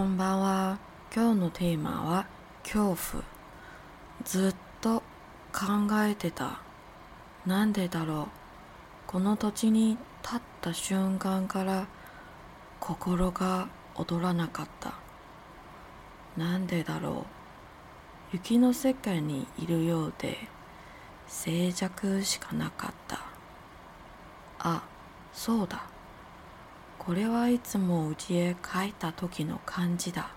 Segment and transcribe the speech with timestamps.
[0.00, 0.78] こんばんは。
[1.14, 2.26] 今日のテーマは
[2.62, 3.22] 恐怖。
[4.24, 5.02] ずっと
[5.52, 5.66] 考
[6.06, 6.62] えてた。
[7.44, 8.26] なんでだろう。
[9.06, 11.86] この土地に立った瞬間から
[12.80, 14.94] 心が躍らなかった。
[16.34, 17.26] なんでだろ
[18.32, 18.36] う。
[18.36, 20.38] 雪の世界にいるようで
[21.26, 23.18] 静寂しかなかった。
[24.60, 24.82] あ、
[25.34, 25.82] そうだ。
[26.99, 30.31] これはいつも家へ帰った時の感じだ。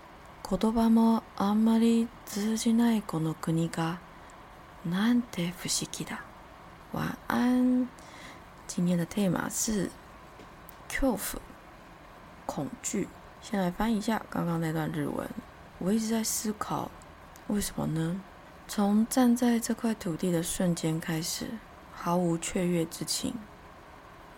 [0.49, 3.99] 言葉もあんまり通じないこの国が
[4.85, 6.23] なんて不思議だ。
[6.91, 7.87] 晚安。
[8.67, 9.89] 今天的 tema 是
[10.87, 11.41] 恐怖、
[12.45, 13.07] 恐惧。
[13.41, 15.27] 先来翻译一下刚刚那段日文。
[15.79, 16.91] 我一直在思考，
[17.47, 18.21] 为什么呢？
[18.67, 21.47] 从站在这块土地的瞬间开始，
[21.95, 23.33] 毫无雀跃之情。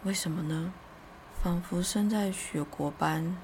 [0.04, 0.72] 为什么呢？
[1.43, 3.37] 仿佛身在雪国般，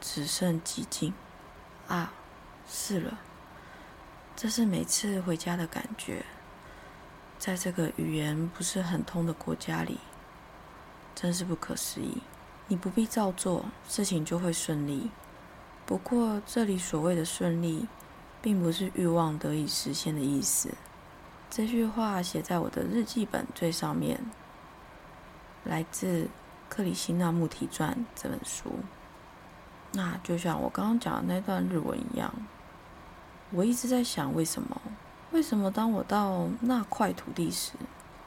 [0.00, 1.14] 只剩寂静。
[1.86, 2.12] 啊，
[2.68, 3.18] 是了，
[4.36, 6.24] 这是每次回家的感觉。
[7.38, 9.98] 在这个语言不是很通的国家里，
[11.14, 12.22] 真是不可思议。
[12.68, 15.10] 你不必照做，事情就会顺利。
[15.86, 17.88] 不过，这里所谓的顺利，
[18.40, 20.70] 并不是欲望得以实现的意思。
[21.50, 24.20] 这句话写在我的日记本最上面，
[25.64, 26.28] 来自
[26.70, 28.70] 克里希那穆提传这本书。
[29.92, 32.32] 那就像我刚刚讲的那段日文一样，
[33.50, 34.80] 我一直在想，为什么？
[35.32, 37.72] 为什么当我到那块土地时，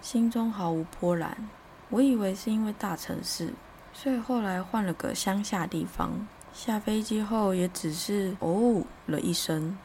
[0.02, 1.50] 心中毫无波澜？
[1.90, 3.54] 我以为是因为大城市，
[3.94, 6.28] 所以后来换了个乡下地方。
[6.52, 9.78] 下飞机后也只是哦了一声。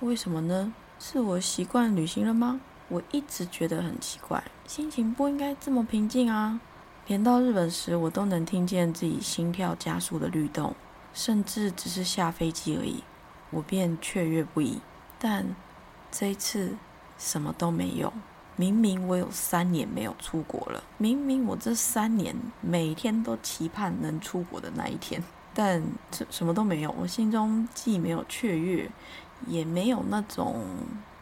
[0.00, 0.72] 为什么呢？
[0.98, 2.60] 是我习惯旅行了吗？
[2.88, 6.60] 我一直觉得很奇怪，心情不应该这么平静啊！
[7.08, 10.74] 连到日本时，我都能听见自己心跳加速的律动，
[11.14, 13.02] 甚至只是下飞机而已，
[13.50, 14.78] 我便雀跃不已。
[15.18, 15.56] 但
[16.10, 16.76] 这一次
[17.16, 18.12] 什么都没有。
[18.56, 25.22] 明明我有三年没有出国了，明明我这三年每天都期盼能出国的那一天，
[25.54, 26.94] 但这什么都没有。
[27.00, 28.90] 我心中既没有雀跃，
[29.46, 30.62] 也没有那种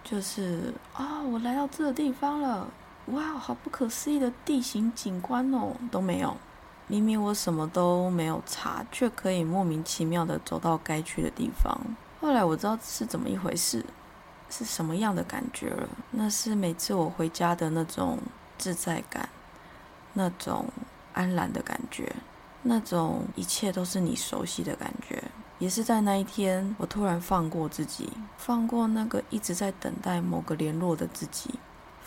[0.02, 2.66] 就是啊，我来到这个地方了，
[3.06, 6.36] 哇，好不可思议的地形景观哦，都没有。
[6.88, 11.78] 明明我什么都没有查，却可以莫名其妙的走到该去的地方。
[12.20, 13.84] 后来我知道是怎么一回事。
[14.48, 15.88] 是什么样的感觉了？
[16.12, 18.16] 那是每次我回家的那种
[18.56, 19.28] 自在感，
[20.12, 20.66] 那种
[21.14, 22.14] 安然的感觉，
[22.62, 25.20] 那种一切都是你熟悉的感觉。
[25.58, 31.58] 也是在那一天，我突然放过自己，放过那个一直在等待某个联络的自己，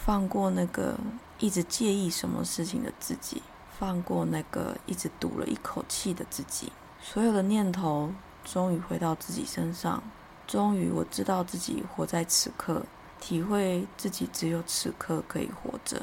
[0.09, 0.97] 放过那个
[1.37, 3.43] 一直介意什么事情的自己，
[3.77, 6.71] 放过那个一直赌了一口气的自己。
[6.99, 8.11] 所有的念头
[8.43, 10.01] 终于回到自己身上。
[10.47, 12.81] 终于，我知道自己活在此刻，
[13.19, 16.01] 体会自己只有此刻可以活着。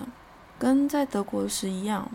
[0.56, 2.08] 跟在德国时一样，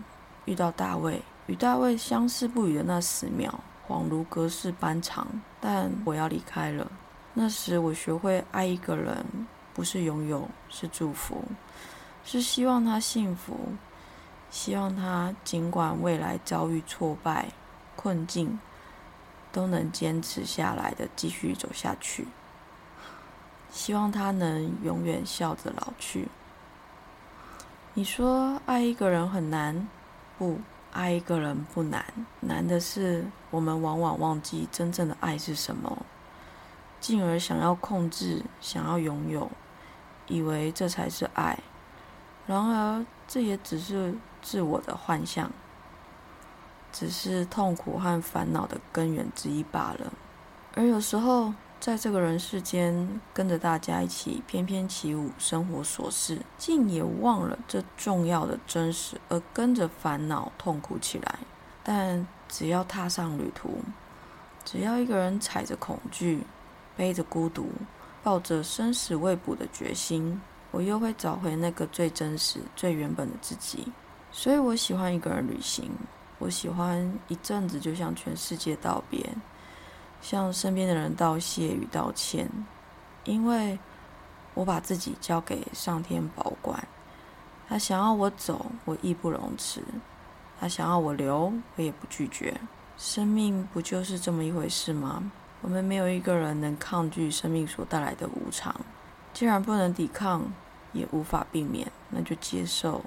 [0.45, 3.53] 遇到大卫，与大卫相视不语的那十秒，
[3.85, 5.27] 恍如隔世般长。
[5.59, 6.89] 但我要离开了。
[7.33, 9.25] 那时，我学会爱一个人，
[9.73, 11.43] 不是拥有，是祝福，
[12.23, 13.57] 是希望他幸福，
[14.49, 17.49] 希望他尽管未来遭遇挫败、
[17.95, 18.59] 困境。
[19.53, 22.25] 都能坚持下来的，继续走下去。
[23.69, 26.29] 希望他能永远笑着老去。
[27.93, 29.89] 你说爱一个人很难，
[30.37, 30.61] 不，
[30.93, 32.05] 爱一个人不难，
[32.39, 36.05] 难的是我们往往忘记真正的爱是什么，
[37.01, 39.51] 进而想要控制，想要拥有，
[40.31, 41.59] 以为这才是爱。
[42.47, 45.51] 然而，这也只是自我的幻象。
[46.93, 50.11] 只是痛苦和烦恼的根源之一罢了。
[50.75, 61.39] 而有时候，在这个人世间，跟着大家一起翩翩起舞，生活琐事，竟也忘了这重要的真实，而跟着烦恼痛苦起来。
[61.81, 63.79] 但只要踏上旅途，
[64.65, 66.43] 只要一个人踩着恐惧，
[66.97, 67.69] 背着孤独，
[68.23, 70.39] 抱着生死未卜的决心，
[70.71, 73.91] 我又会找回那个最真实、最原本的自己。
[74.31, 75.91] 所以我喜欢一个人旅行。
[76.39, 79.23] 我喜欢一阵子就向全世界道别，
[80.21, 82.49] 向身边的人道谢与道歉，
[83.25, 83.77] 因为
[84.55, 86.87] 我把自己交给上天保管。
[87.67, 89.81] 他想要我走，我义不容辞；
[90.59, 92.59] 他想要我留，我也不拒绝。
[92.97, 95.31] 生命不就是这么一回事吗？
[95.61, 98.75] 我们没有一个人能抗拒生命所带来的无常。
[99.33, 100.51] 既然不能抵抗，
[100.93, 103.03] 也无法避免，那就接受，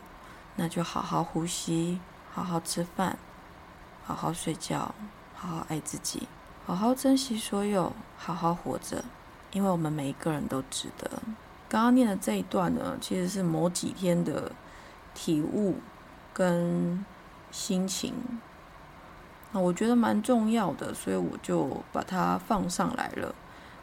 [0.57, 2.01] 那就好好呼吸。
[2.37, 3.17] 好好吃饭，
[4.05, 4.93] 好好睡觉，
[5.37, 6.27] 好好爱自己，
[6.67, 9.05] 好好珍惜所有，好好活着，
[9.53, 11.09] 因为我们每一个人都值得。
[11.69, 14.51] 刚刚念的这一段呢，其实是某几天的
[15.15, 15.77] 体悟
[16.33, 17.05] 跟
[17.53, 18.13] 心情，
[19.55, 23.33] 那我觉得蛮重要的，所以我就把它放上来了。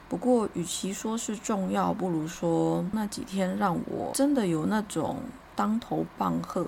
[0.10, 5.20] 不过，与其说是重要，不如说那几天让我真的有那种
[5.56, 6.68] 当头棒喝，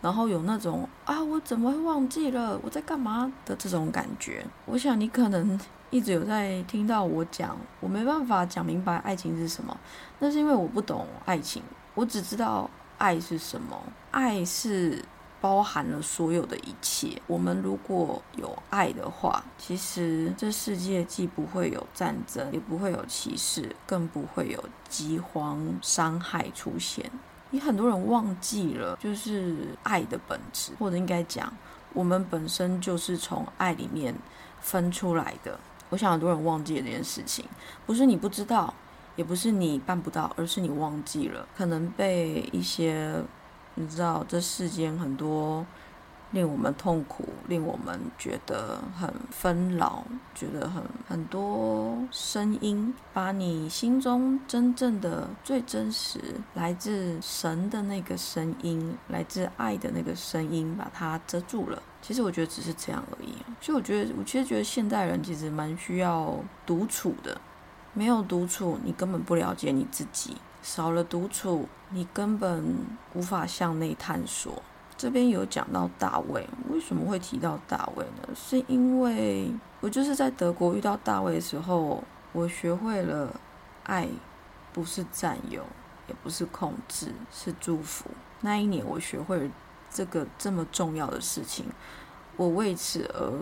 [0.00, 4.46] 然后有那种啊，我怎么会忘记了我在干嘛的这种感觉。
[4.66, 5.58] 我想你可能
[5.90, 9.76] 一直有在听到我讲，我没办法讲明白爱情是什么，
[10.20, 11.60] 那是因为我不懂爱情，
[11.96, 13.76] 我只知道爱是什么，
[14.12, 15.02] 爱是。
[15.40, 17.20] 包含了所有的一切。
[17.26, 27.10] 我们如果有爱的话，其实这世界既不会有战争，也不会有歧视，更不会有饥荒、伤害出现。
[27.50, 31.52] 你很多人忘记了，就是爱的本质，或者应该讲，
[31.92, 34.14] 我们本身就是从爱里面
[34.60, 35.58] 分出来的。
[35.90, 37.44] 我想很多人忘记了这件事情，
[37.86, 38.74] 不是你不知道，
[39.14, 43.22] 也不是你办不到，而是你忘记了，可能被一些。
[43.76, 45.64] 你知道这世间很多
[46.32, 56.18] 令我们痛苦、令我们觉得很纷扰、觉得很很多声音，把你心中真正的、最真实、
[56.54, 61.80] 来自神的那个声音、来自爱的那个声音，把它遮住了。
[62.02, 63.34] 其实我觉得只是这样而已。
[63.60, 66.34] 所以我觉得，我其实觉得现代人其实蛮需要
[66.64, 67.40] 独处的。
[67.92, 70.36] 没有独处，你根本不了解你自己。
[70.66, 72.74] 少了独处，你根本
[73.14, 74.60] 无法向内探索。
[74.96, 78.34] 这边有讲到大卫，为什么会提到大卫呢？
[78.34, 79.48] 是因为
[79.80, 82.02] 我就是在德国遇到大卫的时候，
[82.32, 83.32] 我学会了
[83.84, 84.08] 爱
[84.72, 85.62] 不是占有，
[86.08, 88.10] 也不是控制，是祝福。
[88.40, 89.48] 那一年我学会了
[89.88, 91.66] 这个这么重要的事情，
[92.36, 93.32] 我为此而。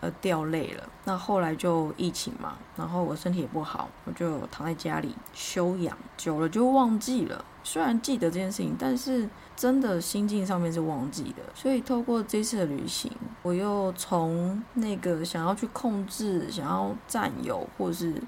[0.00, 0.88] 呃，掉泪了。
[1.04, 7.42] 那后来就疫情嘛，然后我身体也不好，我就躺在家里休养，久了就忘记了。
[7.64, 11.42] 虽然记得这件事情，但是真的心境上面是忘记的。
[11.54, 13.10] 所以透过这次的旅行，
[13.42, 18.22] 我又从那个想要去控制、想要占有，或是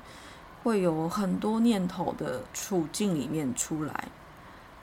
[0.64, 4.08] 会有很多念头的处境里面出来，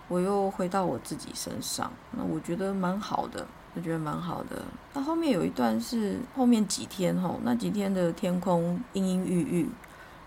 [0.08, 1.92] 我又回到我自己身上。
[2.12, 3.46] 那我觉得蛮好的。
[3.76, 4.64] 我觉得蛮好的。
[4.94, 9.70] 那后面有一段是后面几天吼，那几天的天空阴阴郁郁，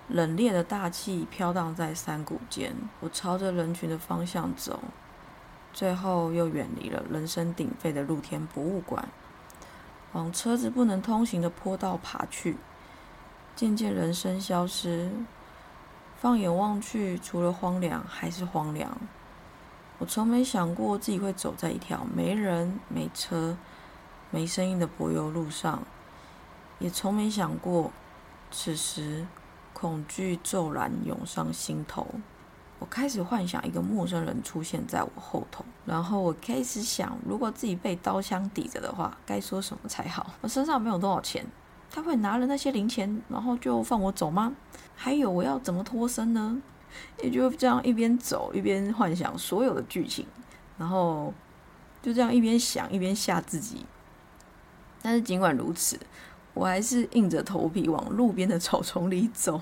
[0.08, 2.74] 冷冽的大气飘荡在山谷间。
[3.00, 4.78] 我朝着人群的方向走，
[5.72, 9.08] 最后又远离了人声鼎沸的露天博物馆，
[10.12, 12.58] 往车子不能通行的坡道爬去。
[13.56, 15.10] 渐渐人声消失，
[16.16, 18.96] 放眼望去，除了荒凉还是荒凉。
[19.98, 23.56] 我从没想过自己会走在一条没人、没车、
[24.30, 25.82] 没声音的柏油路上，
[26.78, 27.90] 也从没想过，
[28.50, 29.26] 此时
[29.72, 32.06] 恐惧骤然涌上心头。
[32.78, 40.30] 我开始幻想一个陌生人出现在我后头，然后我开始想，如果自己被刀枪抵着的话，该说什么才好？
[40.42, 41.44] 我身上没有多少钱，
[41.90, 44.54] 他会拿了那些零钱，然后就放我走吗？
[44.94, 46.62] 还有，我要怎么脱身呢？
[47.22, 50.26] 也就这样一边走一边幻想所有的剧情，
[50.76, 51.32] 然后
[52.02, 53.84] 就这样一边想一边吓自己。
[55.00, 55.98] 但是尽管如此，
[56.54, 59.60] 我还是硬着头皮往路边的草丛里走。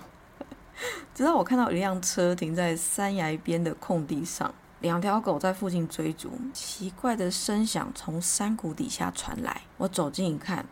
[1.15, 9.63] 直到我看到一辆车停在山崖边的空地上，两条狗在附近追逐，奇怪的声响从山谷底下传来。
[9.79, 10.67] 我走近一看，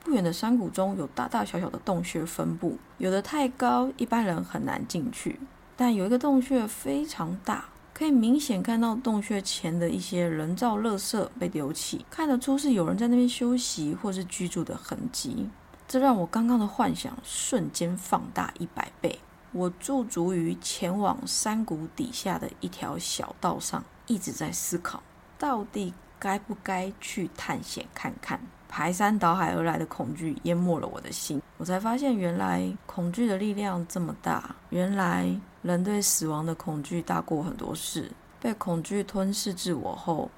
[0.00, 5.40] 不远的山谷中有大大小小的洞穴分布，有的太高，一般人很难进去。
[5.80, 15.48] 但有一个洞穴非常大，可以明显看到洞穴前的一些人造垃圾被丢弃，看得出是有人在那边休息或是居住的痕迹。
[15.86, 19.20] 这让我刚刚的幻想瞬间放大一百倍。
[19.52, 25.00] 我驻足于前往山谷底下的一条小道上，一直在思考，
[25.38, 28.40] 到底该不该去探险看看。
[28.68, 34.54] 排山倒海而来的恐惧淹没了我的心，我才发现原来恐惧的力量这么大。
[34.70, 35.28] 原来
[35.62, 38.10] 人对死亡的恐惧大过很多事。
[38.40, 40.30] 被恐惧吞噬自我后，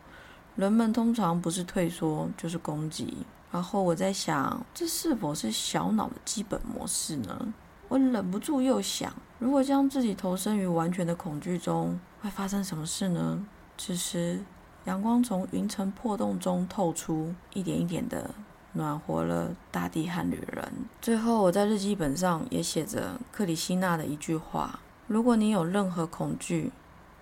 [0.57, 3.15] 人们通常不是退缩就是攻击。
[3.53, 7.53] 然后我在想，这是否是小脑的基本模式呢？
[7.89, 13.45] 我忍不住又想，如果将自己投身于完全的恐惧中，会发生什么事呢？
[13.77, 14.41] 此时。
[14.85, 18.31] 阳光从云层破洞中透出，一点一点的
[18.73, 20.73] 暖和了大地和旅人。
[21.03, 26.73] 最后，我在日记本上也写着克里希纳的一句话：如果你有任何恐惧，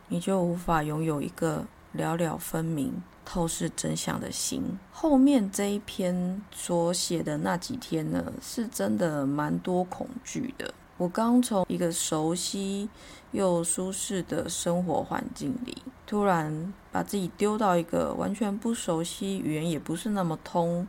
[0.09, 4.63] 你就无法拥有一个了了分明、透视真相的心。
[4.93, 10.73] 后面这一篇所写的那几天呢，是真的蛮多恐惧的。
[10.97, 12.89] 我刚从一个熟悉
[13.33, 15.77] 又舒适的生活环境里，
[16.09, 20.87] 突然把自己丢到一个完全不熟悉、语言也不是那么通，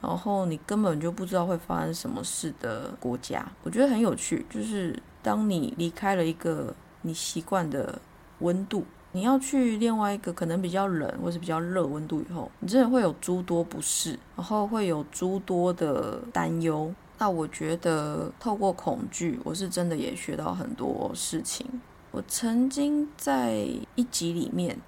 [0.00, 3.44] 然后你根本就不知道会发生什么事的国家。
[3.64, 8.00] 我觉得很有趣，就是当你离开了一个你习惯的
[8.38, 8.84] 温度。
[9.14, 16.90] 你要去另外一个可能比较冷或是比较热温度以后，你真的会有诸多不适，然后会有诸多的担忧。
[17.18, 21.66] 那我觉得透过恐惧，我是真的也学到很多事情。
[22.12, 24.78] 我曾经在一集里面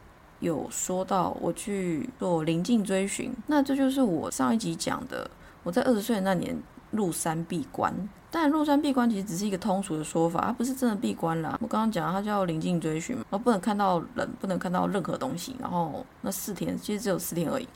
[0.40, 5.30] 有说到，我去做临近追寻，那这就是我上一集讲的，
[5.62, 6.54] 我在二十岁那年
[6.90, 7.92] 入山闭关。
[8.30, 11.56] 但入山闭关其实只是一个通俗的说法，它不是真的闭关啦。
[11.62, 17.66] 我刚刚讲它叫临近追寻，然后不能看到人，不能看到任何东西，然后那四天其实只有四天而已，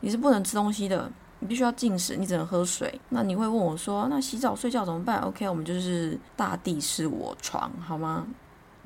[0.00, 1.08] 你是不能吃东西的，
[1.38, 3.00] 你必须要进食，你只能喝水。
[3.10, 8.26] 那你会问我说，那洗澡睡觉怎么办？OK，我们就是大地是我床，好吗？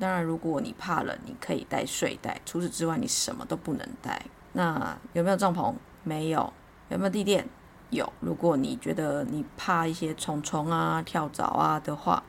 [0.01, 4.19] 当然，如果你怕冷，你可以带睡袋，除此之外你什么都不能带。
[4.53, 5.75] 那有没有帐篷？
[6.03, 6.51] 没有。
[6.89, 7.47] 有没有地垫？
[7.91, 12.23] 有，如果你觉得你怕一些虫虫啊、跳蚤啊的话，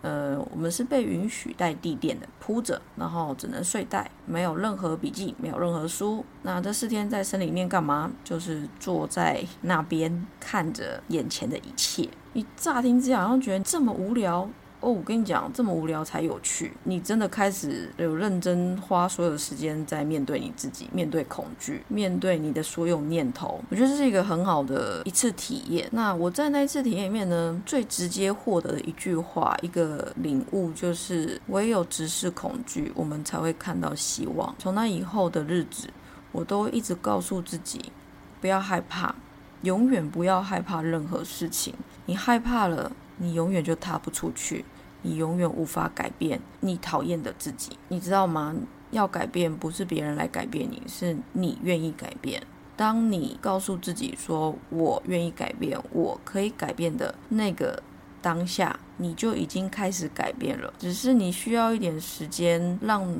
[0.00, 6.24] 呃，我们是被允许带地垫的，铺着，然后只能睡袋，没有任何笔记，没有任何书。
[6.42, 8.10] 那这四天在森林里面干嘛？
[8.24, 12.08] 就是坐在那边看着眼前的一切。
[12.32, 14.48] 你乍听之下好像觉得这么无聊。
[14.84, 16.70] 哦，我跟你讲，这么无聊才有趣。
[16.84, 23.58] 你真的开始有认真花所有的时间在面对你自己，面对恐惧，面对你的所有念头。
[23.70, 25.88] 我觉得这是一个很好的一次体验。
[25.90, 34.54] 那我在那一次体验里面呢，最直接获得的一句话，一个领悟，就是唯有直视恐惧，我们才会看到希望。
[34.58, 35.88] 从那以后的日子，
[36.30, 37.90] 我都一直告诉自己，
[38.38, 39.14] 不要害怕，
[39.62, 41.72] 永远不要害怕任何事情。
[42.04, 44.62] 你害怕了，你永远就踏不出去。
[45.04, 48.56] 你永远无法改变你讨厌的自己，你知道吗？
[48.90, 52.42] 要改变不是别人来改变你，是你愿意改变。
[52.76, 57.82] 当你告诉自己说“我愿意改变，我可以改变”的那个
[58.22, 60.72] 当下，你就已经开始改变了。
[60.78, 63.16] 只是你需要一点时间让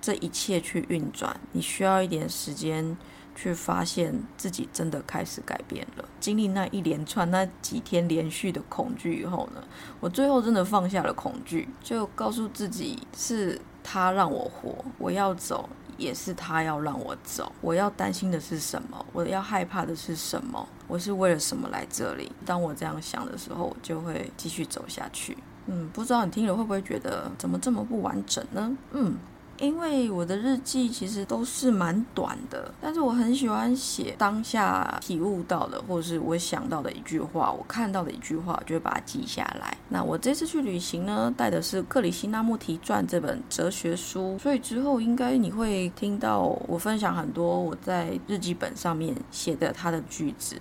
[0.00, 2.96] 这一切去运转，你需要一点时间。
[3.36, 6.04] 去发现自己真的开始改变了。
[6.18, 9.62] 经历那一连串那几天连续的恐惧以后呢，
[10.00, 17.52] 我最后真的放下了恐惧，就告诉自己是他让我活，我要走也是他要让我走。
[17.60, 19.06] 我要担心的是什么？
[19.12, 20.66] 我要害怕的是什么？
[20.88, 22.32] 我是为了什么来这里？
[22.44, 25.36] 当我这样想的时候，我就会继续走下去。
[25.66, 28.76] 嗯，不知道你听了会不会觉得怎么这么不完整呢？
[28.92, 29.14] 嗯。
[29.58, 39.76] 因为我的日记其实都是蛮短的，但是我很喜欢写当下体悟到的，或者是我想到的一句话，我看到的一句话，我就会把它记下来。
[39.88, 50.60] 那我这次去旅行呢，带的是克里希那穆提传这本哲学书，所以之后应该你会听到我分享很多我在日记本上面写的他的句子。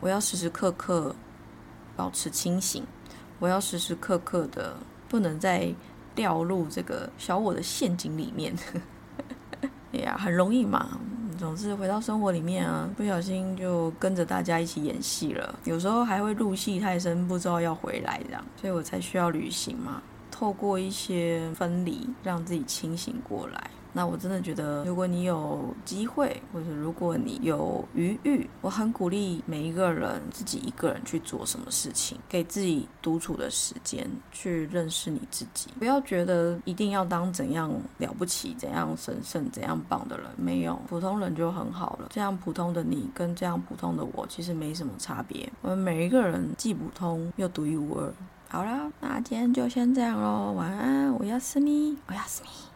[0.00, 1.14] 我要时时刻刻
[1.94, 2.82] 保持清醒，
[3.38, 4.76] 我要时时刻刻的
[5.08, 5.72] 不能再。
[6.14, 8.54] 掉入这个小我的陷阱里面，
[9.92, 10.98] 哎呀，很容易嘛。
[11.38, 15.58] 总是回到生活里面啊，不小心就跟着大家一起演戏了。
[15.64, 20.00] 有时候还会入戏太深，不知道要回来这样，所以我才需要旅行嘛，
[20.30, 23.70] 透过一些分离，让自己清醒过来。
[23.92, 35.68] 那我真的觉得，如果你有机会，或者如果你有余裕，我很鼓励每一个人自己一个人去做什么事情，给自己独处的时间，去认识你自己。
[35.78, 42.08] 不要觉得一定要当怎样了不起、怎样神圣、怎样棒的人，没有，普通人就很好了。
[42.10, 45.50] 这样普通的你跟这样普通的我，其实没什么差别。
[45.60, 48.12] 我们每一个人既普通又独一无二。
[48.48, 52.71] 好了，那今天就先这样喽，晚安，我要思你，我要思你。